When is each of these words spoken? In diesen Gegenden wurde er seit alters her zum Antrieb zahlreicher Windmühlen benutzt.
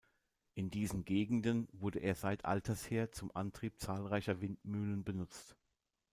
In 0.55 0.71
diesen 0.71 1.05
Gegenden 1.05 1.67
wurde 1.73 1.99
er 1.99 2.15
seit 2.15 2.43
alters 2.43 2.89
her 2.89 3.11
zum 3.11 3.29
Antrieb 3.35 3.79
zahlreicher 3.79 4.41
Windmühlen 4.41 5.03
benutzt. 5.03 5.55